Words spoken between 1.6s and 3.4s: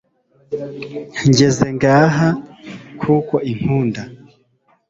ngaha kuko